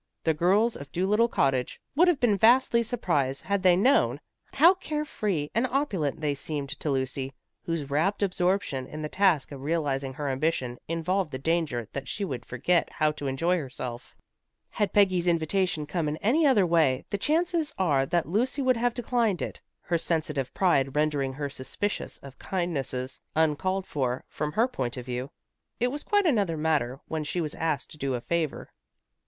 The 0.23 0.33
girls 0.33 0.75
of 0.75 0.91
Dolittle 0.91 1.27
Cottage 1.27 1.79
would 1.95 2.07
have 2.07 2.19
been 2.19 2.35
vastly 2.35 2.81
surprised 2.81 3.43
had 3.43 3.61
they 3.61 3.75
known 3.75 4.19
how 4.53 4.73
carefree 4.73 5.49
and 5.53 5.67
opulent 5.67 6.19
they 6.21 6.33
seemed 6.33 6.69
to 6.69 6.89
Lucy, 6.89 7.33
whose 7.65 7.87
rapt 7.91 8.23
absorption 8.23 8.87
in 8.87 9.03
the 9.03 9.09
task 9.09 9.51
of 9.51 9.61
realizing 9.61 10.15
her 10.15 10.27
ambition 10.29 10.79
involved 10.87 11.29
the 11.29 11.37
danger 11.37 11.87
that 11.93 12.07
she 12.07 12.25
would 12.25 12.47
forget 12.47 12.89
how 12.93 13.11
to 13.11 13.27
enjoy 13.27 13.59
herself. 13.59 14.15
Had 14.71 14.91
Peggy's 14.91 15.27
invitation 15.27 15.85
come 15.85 16.07
in 16.07 16.17
any 16.17 16.47
other 16.47 16.65
way, 16.65 17.05
the 17.11 17.19
chances 17.19 17.71
are 17.77 18.03
that 18.07 18.25
Lucy 18.25 18.63
would 18.63 18.77
have 18.77 18.95
declined 18.95 19.39
it, 19.39 19.61
her 19.81 19.99
sensitive 19.99 20.51
pride 20.55 20.95
rendering 20.95 21.33
her 21.33 21.47
suspicious 21.47 22.17
of 22.23 22.39
kindnesses 22.39 23.19
uncalled 23.35 23.85
for, 23.85 24.23
from 24.27 24.53
her 24.53 24.67
point 24.67 24.97
of 24.97 25.05
view. 25.05 25.29
It 25.79 25.91
was 25.91 26.03
quite 26.03 26.25
another 26.25 26.57
matter 26.57 26.99
when 27.07 27.23
she 27.23 27.39
was 27.39 27.53
asked 27.53 27.91
to 27.91 27.99
do 27.99 28.15
a 28.15 28.19
favor. 28.21 28.71